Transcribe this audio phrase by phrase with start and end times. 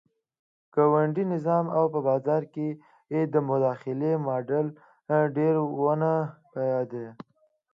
[0.73, 2.67] ګوندي نظام او په بازار کې
[3.33, 4.65] د مداخلې ماډل
[5.35, 6.13] ډېر ونه
[6.51, 6.91] پایېد.